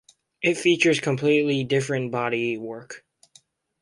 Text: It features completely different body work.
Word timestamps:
It 0.41 0.57
features 0.57 0.99
completely 0.99 1.63
different 1.63 2.09
body 2.11 2.57
work. 2.57 3.05